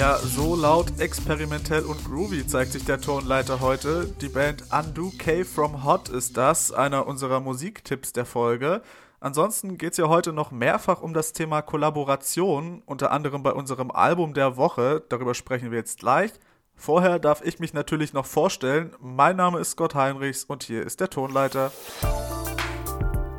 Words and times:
Ja, 0.00 0.16
so 0.16 0.56
laut, 0.56 0.98
experimentell 0.98 1.82
und 1.82 2.02
groovy 2.06 2.46
zeigt 2.46 2.72
sich 2.72 2.86
der 2.86 3.02
Tonleiter 3.02 3.60
heute. 3.60 4.06
Die 4.22 4.30
Band 4.30 4.64
Undo 4.72 5.12
K 5.18 5.44
from 5.44 5.84
Hot 5.84 6.08
ist 6.08 6.38
das, 6.38 6.72
einer 6.72 7.06
unserer 7.06 7.40
Musiktipps 7.40 8.14
der 8.14 8.24
Folge. 8.24 8.80
Ansonsten 9.20 9.76
geht 9.76 9.92
es 9.92 9.98
ja 9.98 10.08
heute 10.08 10.32
noch 10.32 10.52
mehrfach 10.52 11.02
um 11.02 11.12
das 11.12 11.34
Thema 11.34 11.60
Kollaboration, 11.60 12.82
unter 12.86 13.10
anderem 13.10 13.42
bei 13.42 13.52
unserem 13.52 13.90
Album 13.90 14.32
der 14.32 14.56
Woche. 14.56 15.02
Darüber 15.10 15.34
sprechen 15.34 15.70
wir 15.70 15.76
jetzt 15.76 15.98
gleich. 15.98 16.32
Vorher 16.76 17.18
darf 17.18 17.42
ich 17.44 17.58
mich 17.58 17.74
natürlich 17.74 18.14
noch 18.14 18.24
vorstellen. 18.24 18.96
Mein 19.00 19.36
Name 19.36 19.58
ist 19.58 19.72
Scott 19.72 19.94
Heinrichs 19.94 20.44
und 20.44 20.62
hier 20.62 20.82
ist 20.82 21.00
der 21.00 21.10
Tonleiter. 21.10 21.72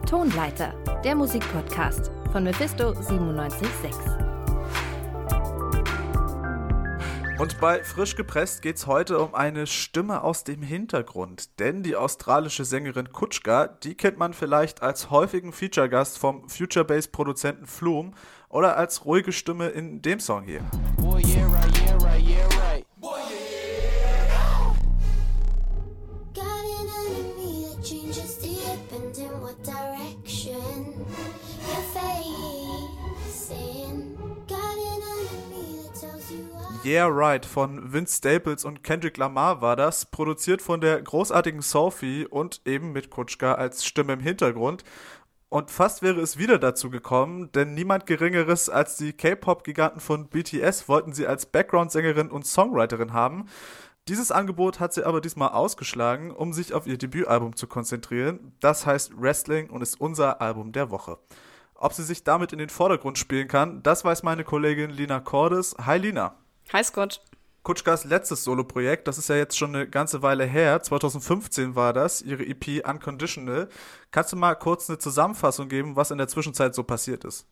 Tonleiter, 0.08 0.76
der 1.04 1.16
Musikpodcast 1.16 2.12
von 2.32 2.44
Mephisto 2.44 2.92
976. 2.94 4.21
Und 7.42 7.60
bei 7.60 7.84
Frisch 7.84 8.16
gepresst 8.16 8.62
geht 8.62 8.76
es 8.76 8.86
heute 8.86 9.18
um 9.18 9.34
eine 9.34 9.66
Stimme 9.66 10.22
aus 10.22 10.44
dem 10.44 10.62
Hintergrund. 10.62 11.60
Denn 11.60 11.82
die 11.82 11.96
australische 11.96 12.66
Sängerin 12.66 13.12
Kutschka, 13.12 13.66
die 13.66 13.96
kennt 13.96 14.20
man 14.20 14.36
vielleicht 14.36 14.84
als 14.84 15.10
häufigen 15.10 15.52
Feature-Gast 15.52 16.20
vom 16.20 16.48
Future-Bass-Produzenten 16.48 17.66
Flume 17.66 18.12
oder 18.48 18.78
als 18.78 19.06
ruhige 19.06 19.32
Stimme 19.32 19.70
in 19.70 20.04
dem 20.04 20.20
Song 20.20 20.44
hier. 20.44 20.62
Boy, 20.98 21.24
yeah, 21.26 21.48
right, 21.48 21.82
yeah, 21.84 21.98
right, 21.98 22.22
yeah, 22.22 22.46
right. 22.70 22.91
Yeah. 36.86 37.08
Right 37.08 37.46
von 37.46 37.94
Vince 37.94 38.18
Staples 38.18 38.66
und 38.66 38.84
Kendrick 38.84 39.18
Lamar 39.18 39.62
war 39.62 39.76
das, 39.76 40.06
produziert 40.06 40.62
von 40.62 40.82
der 40.82 41.02
großartigen 41.02 41.62
Sophie 41.62 42.26
und 42.26 42.62
eben 42.66 42.92
mit 42.92 43.10
Kutschka 43.10 43.54
als 43.54 43.86
Stimme 43.86 44.14
im 44.14 44.20
Hintergrund. 44.20 44.84
Und 45.50 45.70
fast 45.70 46.02
wäre 46.02 46.22
es 46.22 46.38
wieder 46.38 46.60
dazu 46.60 46.90
gekommen, 46.90 47.52
denn 47.52 47.74
niemand 47.74 48.06
Geringeres 48.06 48.70
als 48.70 48.96
die 48.98 49.14
K-Pop-Giganten 49.14 50.00
von 50.00 50.28
BTS 50.28 50.88
wollten 50.88 51.14
sie 51.14 51.28
als 51.28 51.46
Background-Sängerin 51.46 52.32
und 52.32 52.46
Songwriterin 52.46 53.14
haben. 53.14 53.48
Dieses 54.08 54.32
Angebot 54.32 54.80
hat 54.80 54.94
sie 54.94 55.04
aber 55.06 55.22
diesmal 55.22 55.50
ausgeschlagen, 55.50 56.32
um 56.32 56.54
sich 56.54 56.74
auf 56.74 56.88
ihr 56.88 56.98
Debütalbum 56.98 57.56
zu 57.56 57.68
konzentrieren. 57.68 58.54
Das 58.60 58.86
heißt 58.86 59.22
Wrestling 59.22 59.70
und 59.70 59.82
ist 59.82 60.00
unser 60.00 60.42
Album 60.42 60.72
der 60.72 60.90
Woche. 60.90 61.20
Ob 61.76 61.94
sie 61.94 62.04
sich 62.04 62.24
damit 62.24 62.54
in 62.54 62.60
den 62.60 62.70
Vordergrund 62.70 63.18
spielen 63.18 63.48
kann, 63.48 63.84
das 63.84 64.06
weiß 64.06 64.24
meine 64.24 64.44
Kollegin 64.44 64.90
Lina 64.90 65.20
Cordes. 65.20 65.76
Hi 65.86 65.98
Lina. 65.98 66.36
Hi 66.74 66.84
Scott. 66.84 67.22
Kutschkas 67.64 68.06
letztes 68.06 68.44
Soloprojekt, 68.44 69.08
das 69.08 69.20
ist 69.20 69.30
ja 69.30 69.36
jetzt 69.36 69.56
schon 69.56 69.76
eine 69.76 69.88
ganze 69.88 70.24
Weile 70.24 70.46
her, 70.46 70.82
2015 70.82 71.76
war 71.76 71.94
das, 71.94 72.22
ihre 72.24 72.44
EP 72.44 72.84
Unconditional. 72.88 73.70
Kannst 74.10 74.34
du 74.34 74.36
mal 74.36 74.56
kurz 74.56 74.90
eine 74.90 74.98
Zusammenfassung 74.98 75.70
geben, 75.70 75.96
was 75.96 76.10
in 76.10 76.18
der 76.18 76.28
Zwischenzeit 76.28 76.74
so 76.74 76.84
passiert 76.84 77.24
ist? 77.24 77.48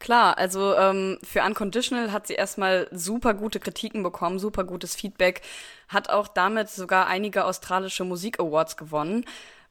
Klar, 0.00 0.36
also 0.36 0.74
ähm, 0.74 1.18
für 1.22 1.42
Unconditional 1.42 2.12
hat 2.12 2.26
sie 2.26 2.34
erstmal 2.34 2.88
super 2.90 3.32
gute 3.32 3.58
Kritiken 3.58 4.02
bekommen, 4.02 4.38
super 4.38 4.64
gutes 4.64 4.94
Feedback, 4.94 5.40
hat 5.88 6.10
auch 6.10 6.28
damit 6.28 6.68
sogar 6.68 7.06
einige 7.06 7.46
australische 7.46 8.04
Musik-Awards 8.04 8.76
gewonnen. 8.76 9.24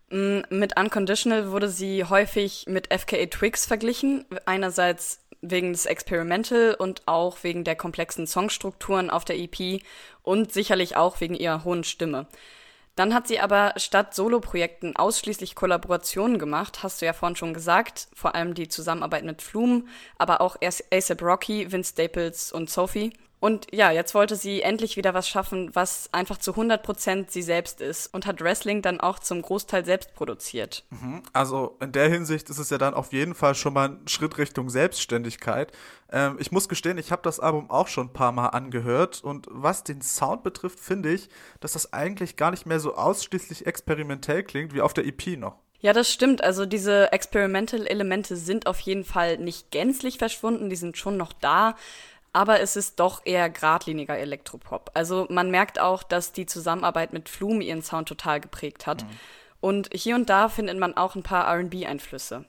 Mm, 0.09 0.41
mit 0.49 0.79
Unconditional 0.79 1.51
wurde 1.51 1.69
sie 1.69 2.03
häufig 2.05 2.65
mit 2.67 2.93
FKA 2.93 3.25
Twigs 3.27 3.65
verglichen. 3.65 4.25
Einerseits 4.45 5.22
wegen 5.43 5.73
des 5.73 5.85
Experimental 5.85 6.73
und 6.73 7.03
auch 7.05 7.43
wegen 7.43 7.63
der 7.63 7.75
komplexen 7.75 8.25
Songstrukturen 8.25 9.09
auf 9.09 9.25
der 9.25 9.37
EP 9.37 9.81
und 10.23 10.51
sicherlich 10.51 10.95
auch 10.95 11.21
wegen 11.21 11.35
ihrer 11.35 11.63
hohen 11.63 11.83
Stimme. 11.83 12.27
Dann 12.95 13.13
hat 13.13 13.27
sie 13.27 13.39
aber 13.39 13.73
statt 13.77 14.13
Soloprojekten 14.13 14.95
ausschließlich 14.95 15.55
Kollaborationen 15.55 16.37
gemacht, 16.37 16.83
hast 16.83 17.01
du 17.01 17.05
ja 17.07 17.13
vorhin 17.13 17.35
schon 17.35 17.53
gesagt, 17.53 18.07
vor 18.13 18.35
allem 18.35 18.53
die 18.53 18.67
Zusammenarbeit 18.67 19.23
mit 19.23 19.41
Flume, 19.41 19.85
aber 20.17 20.41
auch 20.41 20.57
ASAP 20.61 21.21
Rocky, 21.23 21.71
Vince 21.71 21.93
Staples 21.93 22.51
und 22.51 22.69
Sophie. 22.69 23.11
Und 23.43 23.67
ja, 23.73 23.91
jetzt 23.91 24.15
wollte 24.15 24.37
sie 24.37 24.61
endlich 24.61 24.95
wieder 24.95 25.13
was 25.13 25.27
schaffen, 25.27 25.69
was 25.73 26.07
einfach 26.13 26.37
zu 26.37 26.53
100% 26.53 27.25
sie 27.27 27.41
selbst 27.41 27.81
ist 27.81 28.13
und 28.13 28.25
hat 28.25 28.39
Wrestling 28.39 28.81
dann 28.81 29.01
auch 29.01 29.19
zum 29.19 29.41
Großteil 29.41 29.83
selbst 29.83 30.13
produziert. 30.13 30.85
Mhm. 30.91 31.23
Also 31.33 31.75
in 31.81 31.91
der 31.91 32.07
Hinsicht 32.07 32.49
ist 32.49 32.57
es 32.57 32.69
ja 32.69 32.77
dann 32.77 32.93
auf 32.93 33.11
jeden 33.11 33.35
Fall 33.35 33.53
schon 33.53 33.73
mal 33.73 33.89
ein 33.89 34.07
Schritt 34.07 34.37
Richtung 34.37 34.69
Selbstständigkeit. 34.69 35.73
Ähm, 36.09 36.37
ich 36.39 36.53
muss 36.53 36.69
gestehen, 36.69 36.97
ich 36.97 37.11
habe 37.11 37.21
das 37.21 37.41
Album 37.41 37.69
auch 37.69 37.89
schon 37.89 38.07
ein 38.07 38.13
paar 38.13 38.31
Mal 38.31 38.47
angehört 38.47 39.21
und 39.21 39.45
was 39.51 39.83
den 39.83 40.01
Sound 40.01 40.43
betrifft, 40.43 40.79
finde 40.79 41.11
ich, 41.11 41.27
dass 41.59 41.73
das 41.73 41.91
eigentlich 41.91 42.37
gar 42.37 42.51
nicht 42.51 42.65
mehr 42.65 42.79
so 42.79 42.95
ausschließlich 42.95 43.67
experimentell 43.67 44.43
klingt 44.43 44.73
wie 44.73 44.79
auf 44.79 44.93
der 44.93 45.05
EP 45.05 45.37
noch. 45.37 45.57
Ja, 45.83 45.91
das 45.91 46.09
stimmt. 46.09 46.41
Also 46.41 46.65
diese 46.65 47.11
Experimental-Elemente 47.11 48.37
sind 48.37 48.67
auf 48.67 48.79
jeden 48.79 49.03
Fall 49.03 49.37
nicht 49.37 49.69
gänzlich 49.69 50.17
verschwunden, 50.17 50.69
die 50.69 50.77
sind 50.77 50.95
schon 50.95 51.17
noch 51.17 51.33
da 51.33 51.75
aber 52.33 52.59
es 52.59 52.75
ist 52.75 52.99
doch 52.99 53.21
eher 53.23 53.49
geradliniger 53.49 54.17
Elektropop. 54.17 54.91
Also 54.95 55.27
man 55.29 55.51
merkt 55.51 55.79
auch, 55.79 56.03
dass 56.03 56.33
die 56.33 56.47
Zusammenarbeit 56.47 57.13
mit 57.13 57.29
Flume 57.29 57.63
ihren 57.63 57.83
Sound 57.83 58.07
total 58.07 58.41
geprägt 58.41 58.87
hat. 58.87 59.03
Mhm. 59.03 59.09
Und 59.61 59.89
hier 59.93 60.15
und 60.15 60.29
da 60.29 60.49
findet 60.49 60.77
man 60.77 60.97
auch 60.97 61.15
ein 61.15 61.23
paar 61.23 61.47
RB-Einflüsse. 61.47 62.45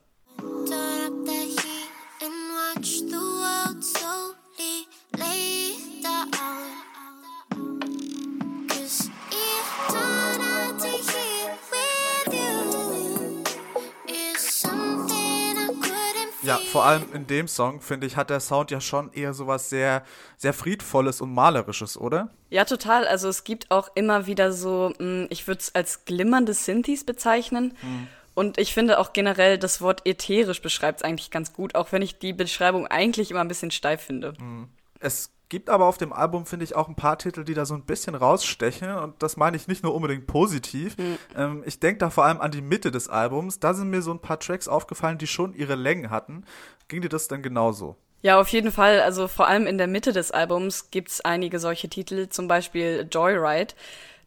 Ja, 16.44 16.58
vor 16.58 16.84
allem 16.84 17.04
in 17.12 17.26
dem 17.26 17.48
Song, 17.48 17.80
finde 17.80 18.06
ich, 18.06 18.16
hat 18.16 18.30
der 18.30 18.40
Sound 18.40 18.70
ja 18.70 18.80
schon 18.80 19.12
eher 19.12 19.32
sowas 19.32 19.70
sehr, 19.70 20.04
sehr 20.36 20.52
friedvolles 20.52 21.20
und 21.20 21.32
malerisches, 21.32 21.96
oder? 21.96 22.30
Ja, 22.50 22.64
total. 22.64 23.06
Also 23.06 23.28
es 23.28 23.44
gibt 23.44 23.70
auch 23.70 23.88
immer 23.94 24.26
wieder 24.26 24.52
so, 24.52 24.92
hm, 24.98 25.26
ich 25.30 25.46
würde 25.46 25.60
es 25.60 25.74
als 25.74 26.04
glimmernde 26.04 26.54
Synthes 26.54 27.04
bezeichnen. 27.04 27.76
Hm. 27.80 28.08
Und 28.34 28.58
ich 28.58 28.74
finde 28.74 28.98
auch 28.98 29.12
generell, 29.12 29.58
das 29.58 29.80
Wort 29.80 30.02
ätherisch 30.06 30.60
beschreibt 30.60 31.00
es 31.00 31.04
eigentlich 31.04 31.30
ganz 31.30 31.52
gut, 31.52 31.74
auch 31.74 31.92
wenn 31.92 32.02
ich 32.02 32.18
die 32.18 32.32
Beschreibung 32.32 32.86
eigentlich 32.86 33.30
immer 33.30 33.40
ein 33.40 33.48
bisschen 33.48 33.70
steif 33.70 34.02
finde. 34.02 34.34
Hm. 34.38 34.68
Es 35.04 35.34
gibt 35.50 35.68
aber 35.68 35.84
auf 35.84 35.98
dem 35.98 36.14
Album, 36.14 36.46
finde 36.46 36.64
ich, 36.64 36.74
auch 36.74 36.88
ein 36.88 36.96
paar 36.96 37.18
Titel, 37.18 37.44
die 37.44 37.52
da 37.52 37.66
so 37.66 37.74
ein 37.74 37.84
bisschen 37.84 38.14
rausstechen. 38.14 38.96
Und 38.96 39.22
das 39.22 39.36
meine 39.36 39.56
ich 39.56 39.68
nicht 39.68 39.82
nur 39.84 39.94
unbedingt 39.94 40.26
positiv. 40.26 40.96
Mhm. 40.96 41.18
Ähm, 41.36 41.62
ich 41.66 41.78
denke 41.78 41.98
da 41.98 42.08
vor 42.08 42.24
allem 42.24 42.40
an 42.40 42.50
die 42.50 42.62
Mitte 42.62 42.90
des 42.90 43.08
Albums. 43.08 43.60
Da 43.60 43.74
sind 43.74 43.90
mir 43.90 44.00
so 44.00 44.12
ein 44.12 44.18
paar 44.18 44.40
Tracks 44.40 44.66
aufgefallen, 44.66 45.18
die 45.18 45.26
schon 45.26 45.52
ihre 45.52 45.74
Längen 45.74 46.10
hatten. 46.10 46.44
Ging 46.88 47.02
dir 47.02 47.10
das 47.10 47.28
denn 47.28 47.42
genauso? 47.42 47.96
Ja, 48.22 48.40
auf 48.40 48.48
jeden 48.48 48.72
Fall. 48.72 49.02
Also 49.02 49.28
vor 49.28 49.46
allem 49.46 49.66
in 49.66 49.76
der 49.76 49.86
Mitte 49.86 50.14
des 50.14 50.30
Albums 50.30 50.90
gibt 50.90 51.10
es 51.10 51.20
einige 51.20 51.58
solche 51.58 51.90
Titel, 51.90 52.30
zum 52.30 52.48
Beispiel 52.48 53.06
Joyride. 53.10 53.74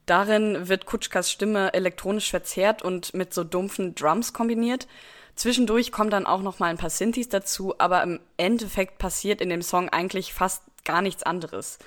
Darin 0.06 0.70
wird 0.70 0.86
Kutschkas 0.86 1.32
Stimme 1.32 1.74
elektronisch 1.74 2.30
verzerrt 2.30 2.84
und 2.84 3.16
mit 3.16 3.34
so 3.34 3.44
dumpfen 3.44 3.96
Drums 3.96 4.34
kombiniert. 4.34 4.88
Zwischendurch 5.38 5.92
kommen 5.92 6.10
dann 6.10 6.26
auch 6.26 6.42
noch 6.42 6.58
mal 6.58 6.66
ein 6.66 6.80
paar 6.80 6.90
Synthes 6.90 7.30
dazu, 7.30 7.76
aber 7.78 8.02
im 8.02 8.20
Endeffekt 8.38 8.98
passiert 8.98 9.40
in 9.40 9.50
dem 9.50 9.62
Song 9.62 9.88
eigentlich 9.88 10.34
fast 10.34 10.64
gar 10.84 11.04
nichts 11.04 11.22
anderes. 11.22 11.78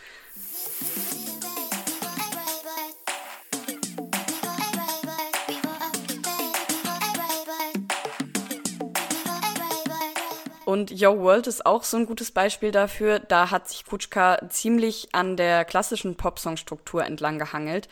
Und 10.64 10.92
Yo 10.92 11.18
World 11.18 11.48
ist 11.48 11.66
auch 11.66 11.82
so 11.82 11.96
ein 11.96 12.06
gutes 12.06 12.30
Beispiel 12.30 12.70
dafür. 12.70 13.18
Da 13.18 13.50
hat 13.50 13.68
sich 13.68 13.84
Kutschka 13.84 14.48
ziemlich 14.48 15.08
an 15.10 15.36
der 15.36 15.64
klassischen 15.64 16.14
Popsong-Struktur 16.14 17.04
entlang 17.04 17.40
gehangelt. 17.40 17.88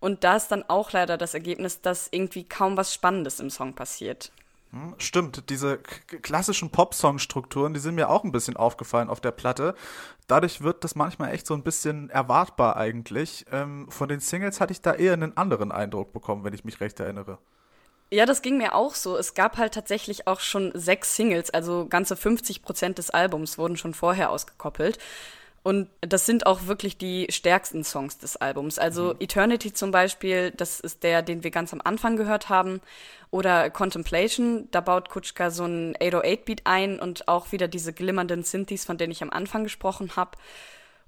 Und 0.00 0.22
da 0.22 0.36
ist 0.36 0.48
dann 0.48 0.64
auch 0.68 0.92
leider 0.92 1.16
das 1.16 1.32
Ergebnis, 1.32 1.80
dass 1.80 2.08
irgendwie 2.10 2.44
kaum 2.44 2.76
was 2.76 2.92
Spannendes 2.92 3.40
im 3.40 3.48
Song 3.48 3.74
passiert. 3.74 4.30
Hm, 4.70 4.94
stimmt, 4.98 5.48
diese 5.48 5.78
klassischen 5.78 6.70
Pop-Song-Strukturen, 6.70 7.72
die 7.72 7.80
sind 7.80 7.94
mir 7.94 8.10
auch 8.10 8.24
ein 8.24 8.32
bisschen 8.32 8.56
aufgefallen 8.56 9.08
auf 9.08 9.20
der 9.20 9.30
Platte. 9.30 9.74
Dadurch 10.26 10.60
wird 10.60 10.84
das 10.84 10.94
manchmal 10.94 11.32
echt 11.32 11.46
so 11.46 11.54
ein 11.54 11.62
bisschen 11.62 12.10
erwartbar 12.10 12.76
eigentlich. 12.76 13.46
Ähm, 13.50 13.90
von 13.90 14.08
den 14.08 14.20
Singles 14.20 14.60
hatte 14.60 14.72
ich 14.72 14.82
da 14.82 14.92
eher 14.92 15.14
einen 15.14 15.36
anderen 15.38 15.72
Eindruck 15.72 16.12
bekommen, 16.12 16.44
wenn 16.44 16.52
ich 16.52 16.64
mich 16.64 16.80
recht 16.80 17.00
erinnere. 17.00 17.38
Ja, 18.10 18.24
das 18.24 18.42
ging 18.42 18.56
mir 18.56 18.74
auch 18.74 18.94
so. 18.94 19.16
Es 19.16 19.34
gab 19.34 19.58
halt 19.58 19.74
tatsächlich 19.74 20.26
auch 20.26 20.40
schon 20.40 20.72
sechs 20.74 21.16
Singles, 21.16 21.50
also 21.50 21.86
ganze 21.88 22.16
50 22.16 22.62
Prozent 22.62 22.98
des 22.98 23.10
Albums 23.10 23.58
wurden 23.58 23.76
schon 23.76 23.94
vorher 23.94 24.30
ausgekoppelt. 24.30 24.98
Und 25.62 25.88
das 26.00 26.24
sind 26.24 26.46
auch 26.46 26.66
wirklich 26.66 26.98
die 26.98 27.26
stärksten 27.30 27.84
Songs 27.84 28.18
des 28.18 28.36
Albums. 28.36 28.78
Also 28.78 29.14
mhm. 29.14 29.20
Eternity 29.20 29.72
zum 29.72 29.90
Beispiel, 29.90 30.50
das 30.52 30.80
ist 30.80 31.02
der, 31.02 31.22
den 31.22 31.44
wir 31.44 31.50
ganz 31.50 31.72
am 31.72 31.80
Anfang 31.84 32.16
gehört 32.16 32.48
haben. 32.48 32.80
Oder 33.30 33.68
Contemplation, 33.68 34.68
da 34.70 34.80
baut 34.80 35.10
Kutschka 35.10 35.50
so 35.50 35.64
einen 35.64 35.94
808-Beat 35.96 36.62
ein 36.64 36.98
und 36.98 37.28
auch 37.28 37.52
wieder 37.52 37.68
diese 37.68 37.92
glimmernden 37.92 38.42
Synthes, 38.42 38.84
von 38.84 38.96
denen 38.96 39.12
ich 39.12 39.22
am 39.22 39.30
Anfang 39.30 39.64
gesprochen 39.64 40.16
habe. 40.16 40.38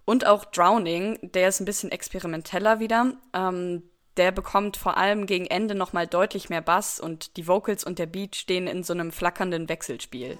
Und 0.04 0.26
auch 0.26 0.44
Drowning, 0.44 1.18
der 1.22 1.48
ist 1.48 1.60
ein 1.60 1.64
bisschen 1.64 1.92
experimenteller 1.92 2.80
wieder. 2.80 3.14
Ähm, 3.32 3.84
der 4.16 4.32
bekommt 4.32 4.76
vor 4.76 4.96
allem 4.96 5.26
gegen 5.26 5.46
Ende 5.46 5.74
nochmal 5.74 6.06
deutlich 6.06 6.50
mehr 6.50 6.60
Bass 6.60 7.00
und 7.00 7.36
die 7.36 7.46
Vocals 7.46 7.84
und 7.84 7.98
der 7.98 8.06
Beat 8.06 8.36
stehen 8.36 8.66
in 8.66 8.82
so 8.82 8.92
einem 8.92 9.12
flackernden 9.12 9.68
Wechselspiel. 9.68 10.36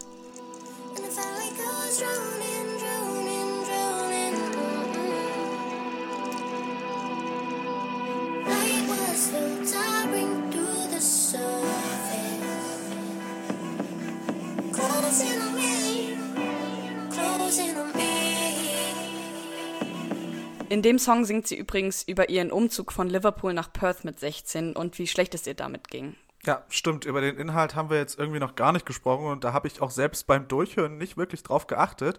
In 20.69 20.83
dem 20.83 21.01
Song 21.01 21.25
singt 21.25 21.49
sie 21.49 21.57
übrigens 21.57 22.05
über 22.05 22.29
ihren 22.29 22.53
Umzug 22.53 22.93
von 22.93 23.09
Liverpool 23.09 23.53
nach 23.53 23.73
Perth 23.73 24.05
mit 24.05 24.21
16 24.21 24.77
und 24.77 24.99
wie 24.99 25.09
schlecht 25.09 25.35
es 25.35 25.47
ihr 25.47 25.55
damit 25.55 25.89
ging. 25.89 26.15
Ja, 26.47 26.65
stimmt. 26.69 27.05
Über 27.05 27.21
den 27.21 27.37
Inhalt 27.37 27.75
haben 27.75 27.91
wir 27.91 27.99
jetzt 27.99 28.19
irgendwie 28.19 28.39
noch 28.39 28.55
gar 28.55 28.73
nicht 28.73 28.87
gesprochen 28.87 29.27
und 29.27 29.45
da 29.45 29.53
habe 29.53 29.67
ich 29.67 29.83
auch 29.83 29.91
selbst 29.91 30.27
beim 30.27 30.49
Durchhören 30.49 30.97
nicht 30.97 31.17
wirklich 31.17 31.43
drauf 31.43 31.67
geachtet. 31.67 32.19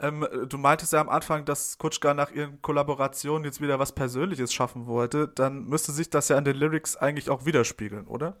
Ähm, 0.00 0.26
du 0.48 0.58
meintest 0.58 0.92
ja 0.92 1.00
am 1.00 1.08
Anfang, 1.08 1.44
dass 1.44 1.78
Kutschka 1.78 2.14
nach 2.14 2.32
ihren 2.32 2.60
Kollaborationen 2.62 3.44
jetzt 3.44 3.60
wieder 3.60 3.78
was 3.78 3.92
Persönliches 3.92 4.52
schaffen 4.52 4.86
wollte. 4.86 5.28
Dann 5.28 5.66
müsste 5.66 5.92
sich 5.92 6.10
das 6.10 6.28
ja 6.30 6.36
an 6.36 6.44
den 6.44 6.56
Lyrics 6.56 6.96
eigentlich 6.96 7.30
auch 7.30 7.44
widerspiegeln, 7.44 8.08
oder? 8.08 8.38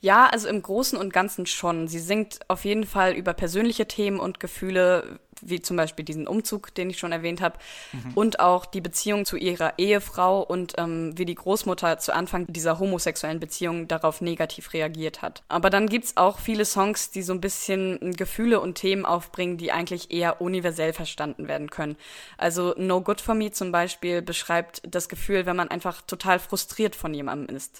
Ja, 0.00 0.26
also 0.26 0.48
im 0.48 0.62
Großen 0.62 0.98
und 0.98 1.12
Ganzen 1.12 1.46
schon. 1.46 1.88
Sie 1.88 1.98
singt 1.98 2.40
auf 2.48 2.64
jeden 2.64 2.84
Fall 2.84 3.12
über 3.14 3.34
persönliche 3.34 3.86
Themen 3.86 4.20
und 4.20 4.38
Gefühle, 4.38 5.18
wie 5.40 5.60
zum 5.60 5.76
Beispiel 5.76 6.04
diesen 6.04 6.26
Umzug, 6.26 6.74
den 6.74 6.90
ich 6.90 6.98
schon 6.98 7.12
erwähnt 7.12 7.40
habe, 7.40 7.58
mhm. 7.92 8.12
und 8.14 8.40
auch 8.40 8.66
die 8.66 8.80
Beziehung 8.80 9.24
zu 9.24 9.36
ihrer 9.36 9.78
Ehefrau 9.78 10.42
und 10.42 10.74
ähm, 10.78 11.16
wie 11.16 11.24
die 11.24 11.34
Großmutter 11.34 11.98
zu 11.98 12.14
Anfang 12.14 12.46
dieser 12.48 12.78
homosexuellen 12.78 13.40
Beziehung 13.40 13.88
darauf 13.88 14.20
negativ 14.20 14.72
reagiert 14.72 15.22
hat. 15.22 15.42
Aber 15.48 15.70
dann 15.70 15.88
gibt's 15.88 16.16
auch 16.16 16.38
viele 16.38 16.64
Songs, 16.64 17.10
die 17.10 17.22
so 17.22 17.32
ein 17.32 17.40
bisschen 17.40 18.12
Gefühle 18.16 18.60
und 18.60 18.76
Themen 18.76 19.04
aufbringen, 19.04 19.58
die 19.58 19.72
eigentlich 19.72 20.10
eher 20.10 20.40
universell 20.40 20.92
verstanden 20.92 21.48
werden 21.48 21.70
können. 21.70 21.96
Also 22.36 22.74
No 22.76 23.00
Good 23.00 23.20
For 23.20 23.34
Me 23.34 23.50
zum 23.50 23.72
Beispiel 23.72 24.22
beschreibt 24.22 24.82
das 24.88 25.08
Gefühl, 25.08 25.46
wenn 25.46 25.56
man 25.56 25.68
einfach 25.68 26.02
total 26.02 26.38
frustriert 26.38 26.96
von 26.96 27.14
jemandem 27.14 27.56
ist. 27.56 27.78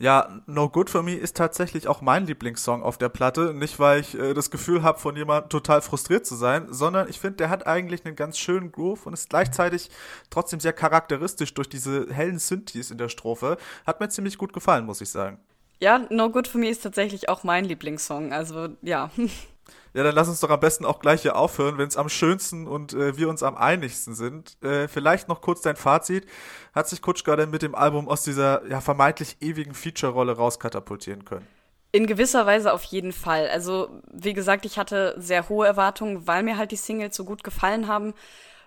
Ja, 0.00 0.40
No 0.46 0.70
Good 0.70 0.88
For 0.88 1.02
Me 1.02 1.14
ist 1.14 1.36
tatsächlich 1.36 1.86
auch 1.86 2.00
mein 2.00 2.24
Lieblingssong 2.24 2.82
auf 2.82 2.96
der 2.96 3.10
Platte. 3.10 3.52
Nicht, 3.52 3.78
weil 3.78 4.00
ich 4.00 4.18
äh, 4.18 4.32
das 4.32 4.50
Gefühl 4.50 4.82
habe, 4.82 4.98
von 4.98 5.14
jemandem 5.14 5.50
total 5.50 5.82
frustriert 5.82 6.24
zu 6.24 6.36
sein, 6.36 6.68
sondern 6.70 7.10
ich 7.10 7.20
finde, 7.20 7.36
der 7.36 7.50
hat 7.50 7.66
eigentlich 7.66 8.06
einen 8.06 8.16
ganz 8.16 8.38
schönen 8.38 8.72
Groove 8.72 9.04
und 9.04 9.12
ist 9.12 9.28
gleichzeitig 9.28 9.90
trotzdem 10.30 10.58
sehr 10.58 10.72
charakteristisch 10.72 11.52
durch 11.52 11.68
diese 11.68 12.06
hellen 12.10 12.38
Synthes 12.38 12.90
in 12.90 12.96
der 12.96 13.10
Strophe. 13.10 13.58
Hat 13.86 14.00
mir 14.00 14.08
ziemlich 14.08 14.38
gut 14.38 14.54
gefallen, 14.54 14.86
muss 14.86 15.02
ich 15.02 15.10
sagen. 15.10 15.38
Ja, 15.80 15.98
No 16.08 16.30
Good 16.30 16.48
For 16.48 16.58
Me 16.58 16.70
ist 16.70 16.82
tatsächlich 16.82 17.28
auch 17.28 17.44
mein 17.44 17.66
Lieblingssong. 17.66 18.32
Also, 18.32 18.68
ja. 18.80 19.10
Ja, 19.92 20.04
dann 20.04 20.14
lass 20.14 20.28
uns 20.28 20.40
doch 20.40 20.50
am 20.50 20.60
besten 20.60 20.84
auch 20.84 21.00
gleich 21.00 21.22
hier 21.22 21.36
aufhören, 21.36 21.76
wenn 21.78 21.88
es 21.88 21.96
am 21.96 22.08
schönsten 22.08 22.68
und 22.68 22.92
äh, 22.92 23.16
wir 23.16 23.28
uns 23.28 23.42
am 23.42 23.56
einigsten 23.56 24.14
sind. 24.14 24.56
Äh, 24.62 24.86
vielleicht 24.86 25.28
noch 25.28 25.40
kurz 25.40 25.62
dein 25.62 25.76
Fazit. 25.76 26.26
Hat 26.72 26.88
sich 26.88 27.02
Kutschka 27.02 27.34
denn 27.34 27.50
mit 27.50 27.62
dem 27.62 27.74
Album 27.74 28.08
aus 28.08 28.22
dieser 28.22 28.66
ja 28.68 28.80
vermeintlich 28.80 29.38
ewigen 29.40 29.74
Feature-Rolle 29.74 30.36
rauskatapultieren 30.36 31.24
können? 31.24 31.46
In 31.92 32.06
gewisser 32.06 32.46
Weise 32.46 32.72
auf 32.72 32.84
jeden 32.84 33.12
Fall. 33.12 33.48
Also, 33.48 33.88
wie 34.12 34.32
gesagt, 34.32 34.64
ich 34.64 34.78
hatte 34.78 35.16
sehr 35.18 35.48
hohe 35.48 35.66
Erwartungen, 35.66 36.24
weil 36.28 36.44
mir 36.44 36.56
halt 36.56 36.70
die 36.70 36.76
Singles 36.76 37.16
so 37.16 37.24
gut 37.24 37.42
gefallen 37.42 37.88
haben. 37.88 38.14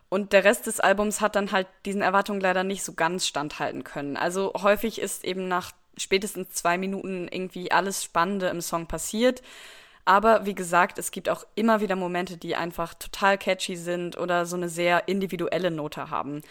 Und 0.10 0.34
der 0.34 0.44
Rest 0.44 0.68
des 0.68 0.82
Albums 0.82 1.22
hat 1.22 1.38
dann 1.38 1.54
halt 1.54 1.68
diesen 1.86 2.02
Erwartungen 2.02 2.42
leider 2.42 2.66
nicht 2.66 2.84
so 2.84 2.94
ganz 2.94 3.26
standhalten 3.26 3.86
können. 3.86 4.18
Also 4.18 4.54
häufig 4.62 5.00
ist 5.00 5.24
eben 5.24 5.48
nach 5.48 5.72
spätestens 5.98 6.50
zwei 6.50 6.78
Minuten 6.78 7.28
irgendwie 7.32 7.72
alles 7.72 8.04
Spannende 8.04 8.48
im 8.48 8.62
Song 8.62 8.88
passiert. 8.88 9.42
Aber 10.06 10.46
wie 10.46 10.56
gesagt, 10.56 10.98
es 10.98 11.12
gibt 11.12 11.30
auch 11.30 11.46
immer 11.56 11.80
wieder 11.80 11.96
Momente, 11.96 12.38
die 12.38 12.56
einfach 12.56 12.94
total 12.94 13.38
catchy 13.38 13.76
sind 13.78 14.18
oder 14.18 14.46
so 14.46 14.56
eine 14.58 14.70
sehr 14.70 15.08
individuelle 15.08 15.72
Note 15.72 16.10
haben. 16.10 16.42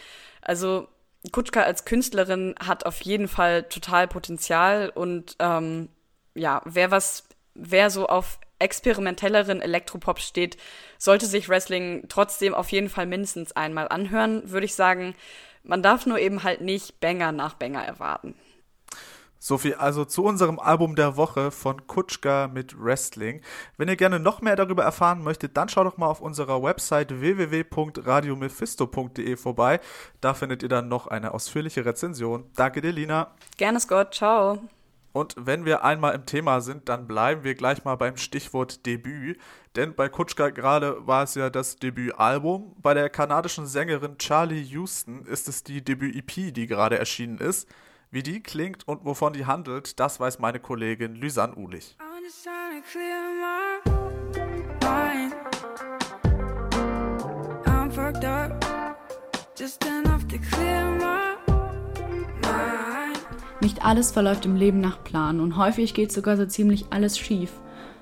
Also 0.41 0.89
Kutschka 1.31 1.63
als 1.63 1.85
Künstlerin 1.85 2.55
hat 2.65 2.87
auf 2.87 3.01
jeden 3.03 3.29
Fall 3.29 3.65
total 3.65 4.09
Potenzial 4.09 4.91
und 4.91 5.37
ähm, 5.39 5.89
ja, 6.35 6.63
wer 6.65 6.91
was, 6.91 7.25
wer 7.55 7.91
so 7.91 8.07
auf 8.07 8.39
experimentelleren 8.59 9.61
Elektropop 9.61 10.21
steht, 10.21 10.57
sollte 10.99 11.27
sich 11.27 11.49
Wrestling 11.49 12.05
trotzdem 12.09 12.55
auf 12.55 12.71
jeden 12.71 12.89
Fall 12.89 13.07
mindestens 13.07 13.53
einmal 13.53 13.89
anhören, 13.89 14.51
würde 14.51 14.67
ich 14.67 14.75
sagen. 14.75 15.15
Man 15.65 15.83
darf 15.83 16.07
nur 16.07 16.19
eben 16.19 16.43
halt 16.43 16.61
nicht 16.61 17.01
Banger 17.01 17.33
nach 17.33 17.55
Banger 17.55 17.85
erwarten. 17.85 18.35
Sophie, 19.45 19.75
also 19.75 20.05
zu 20.05 20.23
unserem 20.23 20.61
Album 20.61 20.95
der 20.95 21.17
Woche 21.17 21.51
von 21.51 21.89
Kutschka 21.89 22.47
mit 22.47 22.81
Wrestling. 22.81 23.41
Wenn 23.77 23.89
ihr 23.89 23.97
gerne 23.97 24.21
noch 24.21 24.41
mehr 24.41 24.55
darüber 24.55 24.85
erfahren 24.85 25.25
möchtet, 25.25 25.57
dann 25.57 25.69
schaut 25.69 25.85
doch 25.85 25.97
mal 25.97 26.07
auf 26.07 26.21
unserer 26.21 26.63
Website 26.63 27.21
www.radiomephisto.de 27.21 29.37
vorbei. 29.37 29.81
Da 30.21 30.35
findet 30.35 30.63
ihr 30.63 30.69
dann 30.69 30.87
noch 30.87 31.09
eine 31.09 31.35
ausführliche 31.35 31.85
Rezension. 31.85 32.45
Danke 32.55 32.83
dir, 32.83 32.93
Lina. 32.93 33.33
Gerne, 33.57 33.81
Scott. 33.81 34.15
Ciao. 34.15 34.61
Und 35.11 35.35
wenn 35.37 35.65
wir 35.65 35.83
einmal 35.83 36.15
im 36.15 36.25
Thema 36.25 36.61
sind, 36.61 36.89
dann 36.89 37.09
bleiben 37.09 37.43
wir 37.43 37.57
gleich 37.57 37.83
mal 37.83 37.97
beim 37.97 38.19
Stichwort 38.19 38.87
Debüt. 38.87 39.41
Denn 39.75 39.97
bei 39.97 40.09
Kutschka 40.09 40.51
gerade 40.51 41.05
war 41.05 41.25
es 41.25 41.35
ja 41.35 41.51
das 41.51 41.75
Debütalbum. 41.75 42.77
Bei 42.81 42.95
der 42.95 43.11
kanadischen 43.11 43.67
Sängerin 43.67 44.19
Charlie 44.19 44.63
Houston 44.63 45.27
ist 45.27 45.49
es 45.49 45.65
die 45.65 45.83
Debüt-EP, 45.83 46.55
die 46.55 46.69
gerade 46.69 46.97
erschienen 46.97 47.39
ist. 47.39 47.69
Wie 48.15 48.23
die 48.23 48.43
klingt 48.43 48.87
und 48.87 49.07
wovon 49.07 49.33
die 49.33 49.47
handelt, 49.47 49.99
das 49.99 50.21
weiß 50.21 50.39
meine 50.39 50.61
Kollegin 50.61 51.15
Lysanne 51.15 51.55
Ulich. 51.55 51.97
Nicht 63.63 63.83
alles 63.83 64.13
verläuft 64.13 64.45
im 64.45 64.57
Leben 64.57 64.81
nach 64.83 65.03
Plan 65.03 65.41
und 65.41 65.57
häufig 65.57 65.95
geht 65.95 66.13
sogar 66.13 66.37
so 66.37 66.45
ziemlich 66.45 66.85
alles 66.91 67.19
schief. 67.19 67.51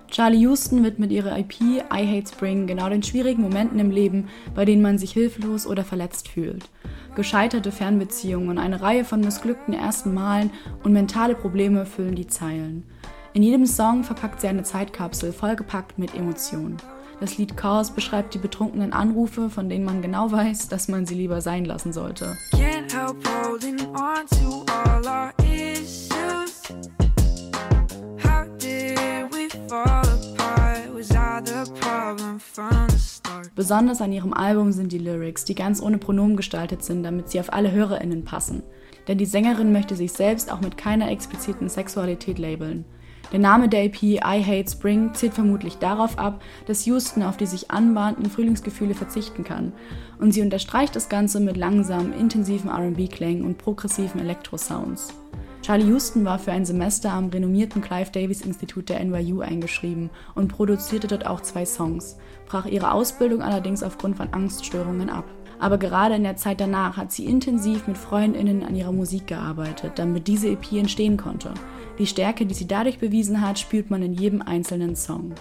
Charlie 0.09 0.41
Houston 0.41 0.83
wird 0.83 0.99
mit 0.99 1.13
ihrer 1.13 1.39
IP 1.39 1.61
I 1.61 1.85
Hate 1.89 2.29
Spring 2.29 2.67
genau 2.67 2.89
den 2.89 3.05
schwierigen 3.05 3.43
Momenten 3.43 3.79
im 3.79 3.93
Leben, 3.93 4.29
bei 4.57 4.65
denen 4.65 4.83
man 4.83 4.99
sich 4.99 5.13
hilflos 5.13 5.69
oder 5.69 5.85
verletzt 5.85 6.27
fühlt 6.27 6.69
gescheiterte 7.15 7.73
Fernbeziehungen, 7.73 8.59
eine 8.59 8.81
Reihe 8.81 9.05
von 9.05 9.21
missglückten 9.21 9.75
ersten 9.75 10.15
Malen 10.15 10.51
und 10.83 10.93
mentale 10.93 11.35
Probleme 11.35 11.87
füllen 11.87 12.15
die 12.15 12.27
Zeilen. 12.27 12.85
In 13.33 13.43
jedem 13.43 13.67
Song 13.67 14.03
verpackt 14.03 14.41
sie 14.41 14.49
eine 14.49 14.65
Zeitkapsel, 14.65 15.33
vollgepackt 15.33 15.99
mit 15.99 16.15
Emotionen. 16.15 16.79
Das 17.21 17.37
Lied 17.37 17.57
Chaos 17.57 17.91
beschreibt 17.91 18.33
die 18.35 18.39
betrunkenen 18.39 18.93
Anrufe, 18.93 19.51
von 19.51 19.69
denen 19.69 19.85
man 19.85 20.01
genau 20.01 20.33
weiß, 20.33 20.69
dass 20.69 20.89
man 20.89 21.05
sie 21.05 21.15
lieber 21.15 21.43
sein 21.43 21.67
lassen 21.67 21.93
sollte. 21.93 22.37
Can't 22.53 22.93
help 22.93 23.17
holding 23.29 23.79
on 23.95 24.27
to 24.31 24.65
all 24.73 25.07
our 25.07 25.33
issues. 25.45 26.63
Besonders 33.55 34.01
an 34.01 34.13
ihrem 34.13 34.33
Album 34.33 34.73
sind 34.73 34.93
die 34.93 34.99
Lyrics, 34.99 35.45
die 35.45 35.55
ganz 35.55 35.81
ohne 35.83 35.99
Pronomen 35.99 36.37
gestaltet 36.37 36.85
sind, 36.85 37.03
damit 37.03 37.29
sie 37.29 37.41
auf 37.41 37.53
alle 37.53 37.73
HörerInnen 37.73 38.25
passen. 38.25 38.63
Denn 39.09 39.19
die 39.19 39.27
Sängerin 39.27 39.73
möchte 39.73 39.97
sich 39.97 40.13
selbst 40.13 40.53
auch 40.53 40.61
mit 40.61 40.77
keiner 40.77 41.11
expliziten 41.11 41.69
Sexualität 41.69 42.39
labeln. 42.39 42.85
Der 43.33 43.39
Name 43.39 43.69
der 43.69 43.85
EP 43.85 44.03
I 44.03 44.19
Hate 44.45 44.69
Spring 44.69 45.15
zielt 45.15 45.35
vermutlich 45.35 45.79
darauf 45.79 46.19
ab, 46.19 46.43
dass 46.67 46.87
Houston 46.87 47.23
auf 47.23 47.37
die 47.37 47.47
sich 47.47 47.71
anbahnenden 47.71 48.29
Frühlingsgefühle 48.29 48.95
verzichten 48.95 49.45
kann. 49.45 49.73
Und 50.19 50.33
sie 50.33 50.43
unterstreicht 50.43 50.97
das 50.97 51.09
Ganze 51.09 51.39
mit 51.39 51.57
langsamen, 51.57 52.13
intensiven 52.13 52.69
RB-Klängen 52.69 53.45
und 53.45 53.59
progressiven 53.59 54.21
Elektro-Sounds. 54.21 55.15
Charlie 55.63 55.89
Houston 55.89 56.25
war 56.25 56.39
für 56.39 56.53
ein 56.53 56.65
Semester 56.65 57.13
am 57.13 57.29
renommierten 57.29 57.83
Clive 57.83 58.11
Davis 58.11 58.41
Institut 58.41 58.89
der 58.89 59.05
NYU 59.05 59.41
eingeschrieben 59.41 60.09
und 60.35 60.49
produzierte 60.49 61.07
dort 61.07 61.27
auch 61.27 61.43
zwei 61.43 61.67
Songs, 61.67 62.17
brach 62.47 62.65
ihre 62.65 62.93
Ausbildung 62.93 63.43
allerdings 63.43 63.83
aufgrund 63.83 64.17
von 64.17 64.33
Angststörungen 64.33 65.11
ab. 65.11 65.25
Aber 65.59 65.77
gerade 65.77 66.15
in 66.15 66.23
der 66.23 66.37
Zeit 66.37 66.61
danach 66.61 66.97
hat 66.97 67.13
sie 67.13 67.27
intensiv 67.27 67.87
mit 67.87 67.99
Freundinnen 67.99 68.65
an 68.65 68.75
ihrer 68.75 68.93
Musik 68.93 69.27
gearbeitet, 69.27 69.93
damit 69.97 70.27
diese 70.27 70.49
EP 70.49 70.73
entstehen 70.73 71.19
konnte. 71.19 71.53
Die 71.99 72.07
Stärke, 72.07 72.47
die 72.47 72.55
sie 72.55 72.67
dadurch 72.67 72.99
bewiesen 72.99 73.43
hat, 73.43 73.59
spürt 73.59 73.91
man 73.91 74.03
in 74.03 74.15
jedem 74.15 74.41
einzelnen 74.41 74.97
Song. 74.97 75.35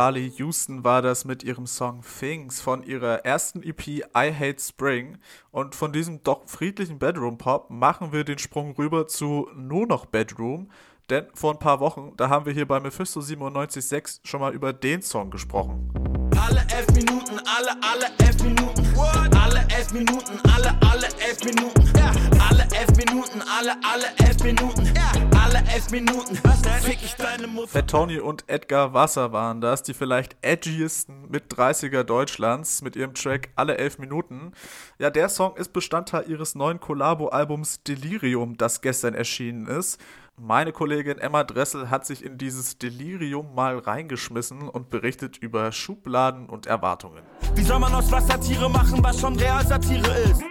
Charlie 0.00 0.32
Houston 0.38 0.82
war 0.82 1.02
das 1.02 1.26
mit 1.26 1.42
ihrem 1.42 1.66
Song 1.66 2.00
Things 2.18 2.62
von 2.62 2.82
ihrer 2.82 3.26
ersten 3.26 3.62
EP 3.62 3.86
I 3.86 4.02
Hate 4.14 4.56
Spring. 4.58 5.18
Und 5.50 5.74
von 5.74 5.92
diesem 5.92 6.22
doch 6.22 6.48
friedlichen 6.48 6.98
Bedroom 6.98 7.36
Pop 7.36 7.68
machen 7.68 8.10
wir 8.10 8.24
den 8.24 8.38
Sprung 8.38 8.74
rüber 8.76 9.08
zu 9.08 9.50
nur 9.54 9.86
noch 9.86 10.06
Bedroom. 10.06 10.70
Denn 11.10 11.26
vor 11.34 11.52
ein 11.52 11.58
paar 11.58 11.80
Wochen, 11.80 12.14
da 12.16 12.30
haben 12.30 12.46
wir 12.46 12.54
hier 12.54 12.66
bei 12.66 12.80
Mephisto 12.80 13.20
97.6 13.20 14.20
schon 14.24 14.40
mal 14.40 14.54
über 14.54 14.72
den 14.72 15.02
Song 15.02 15.30
gesprochen. 15.30 15.92
Alle 16.34 16.64
elf 16.74 16.86
Minuten, 16.94 17.38
alle, 17.38 17.76
alle 17.82 18.06
elf 18.26 18.42
Minuten. 18.42 18.96
What? 18.96 19.36
Alle 19.36 19.66
elf 19.68 19.92
Minuten, 19.92 20.40
alle, 20.54 20.74
alle 20.80 21.08
elf 21.20 21.44
Minuten. 21.44 21.92
Ja. 21.98 22.39
Alle 22.50 22.66
elf 22.72 22.96
Minuten, 22.96 23.42
alle, 23.42 23.76
alle 23.84 24.06
elf 24.26 24.42
Minuten. 24.42 24.84
Ja. 24.86 25.12
Alle 25.40 25.58
elf 25.72 25.88
Minuten. 25.92 26.36
Was 26.42 26.60
fick 26.84 26.98
ich 27.00 27.14
deine 27.14 27.46
Mutter? 27.46 27.68
Fat 27.68 27.88
Tony 27.88 28.18
und 28.18 28.42
Edgar 28.48 28.92
Wasser 28.92 29.30
waren 29.30 29.60
das, 29.60 29.84
die 29.84 29.94
vielleicht 29.94 30.36
edgiesten 30.42 31.30
mit 31.30 31.54
30er 31.54 32.02
Deutschlands 32.02 32.82
mit 32.82 32.96
ihrem 32.96 33.14
Track 33.14 33.50
Alle 33.54 33.78
elf 33.78 33.98
Minuten. 33.98 34.50
Ja, 34.98 35.10
der 35.10 35.28
Song 35.28 35.54
ist 35.56 35.72
Bestandteil 35.72 36.28
ihres 36.28 36.56
neuen 36.56 36.80
Collabo-Albums 36.80 37.84
Delirium, 37.84 38.56
das 38.56 38.80
gestern 38.80 39.14
erschienen 39.14 39.68
ist. 39.68 40.00
Meine 40.36 40.72
Kollegin 40.72 41.18
Emma 41.18 41.44
Dressel 41.44 41.88
hat 41.88 42.04
sich 42.04 42.24
in 42.24 42.36
dieses 42.36 42.78
Delirium 42.78 43.54
mal 43.54 43.78
reingeschmissen 43.78 44.68
und 44.68 44.90
berichtet 44.90 45.36
über 45.36 45.70
Schubladen 45.70 46.48
und 46.48 46.66
Erwartungen. 46.66 47.22
Wie 47.54 47.62
soll 47.62 47.78
man 47.78 47.94
aus 47.94 48.10
was 48.10 48.26
Satire 48.26 48.68
machen, 48.68 49.04
was 49.04 49.20
schon 49.20 49.38
Realsatire 49.38 50.10
ist? 50.22 50.42